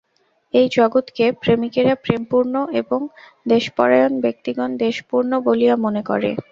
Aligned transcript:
এই 0.53 0.67
জগৎকে 0.77 1.25
প্রেমিকেরা 1.41 1.93
প্রেমপূর্ণ 2.03 2.53
এবং 2.81 2.99
দ্বেষপরায়ণ 3.47 4.13
ব্যক্তিগণ 4.23 4.69
দ্বেষপূর্ণ 4.79 5.31
বলিয়া 5.47 5.75
মনে 5.85 6.01
করে। 6.09 6.29